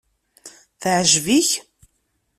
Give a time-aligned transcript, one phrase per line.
[0.81, 1.49] Teɛjeb-ik?